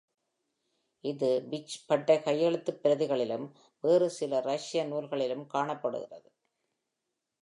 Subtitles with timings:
[1.03, 3.45] இது பிர்ச் பட்டை கையெழுத்துப் பிரதிகளிலும்
[3.83, 6.29] வேறு சில ரஷ்ய நூல்களிலும் காணப்படுகிறது.